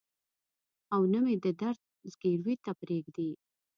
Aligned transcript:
او 0.93 1.01
نه 1.13 1.19
مې 1.23 1.35
د 1.43 1.45
درد 1.61 1.81
ځګروي 2.11 2.55
ته 2.63 2.71
پرېږدي. 2.81 3.31